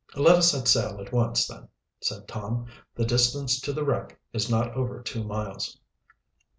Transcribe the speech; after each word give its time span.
"Let 0.15 0.37
us 0.37 0.49
set 0.49 0.67
sail 0.67 0.99
at 0.99 1.11
once, 1.13 1.45
then," 1.45 1.67
said 2.01 2.27
Tom. 2.27 2.65
"The 2.95 3.05
distance 3.05 3.61
to 3.61 3.71
the 3.71 3.85
wreck 3.85 4.19
is 4.33 4.49
not 4.49 4.73
over 4.73 4.99
two 4.99 5.23
miles." 5.23 5.77